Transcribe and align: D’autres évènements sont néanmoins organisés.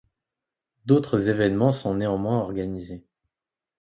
D’autres 0.87 1.29
évènements 1.29 1.71
sont 1.71 1.93
néanmoins 1.93 2.39
organisés. 2.39 3.05